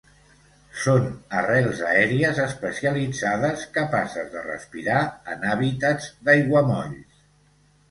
Són 0.83 1.03
arrels 1.41 1.81
aèries 1.89 2.39
especialitzades 2.45 3.67
capaces 3.77 4.33
de 4.33 4.45
respirar 4.49 5.05
en 5.37 5.47
hàbitats 5.53 6.11
d'aiguamolls. 6.27 7.25